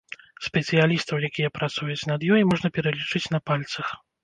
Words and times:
Спецыялістаў, 0.45 1.19
якія 1.29 1.51
працуюць 1.59 1.99
над 2.13 2.27
ёй, 2.33 2.41
можна 2.55 2.73
пералічыць 2.81 3.25
па 3.37 3.45
пальцах. 3.53 3.97